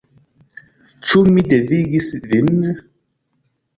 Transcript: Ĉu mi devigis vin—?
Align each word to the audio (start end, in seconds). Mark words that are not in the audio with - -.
Ĉu 1.09 1.21
mi 1.35 1.45
devigis 1.51 2.09
vin—? 2.33 2.51